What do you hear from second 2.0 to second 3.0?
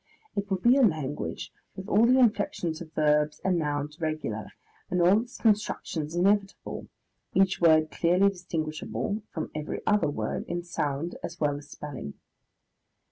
the inflexions of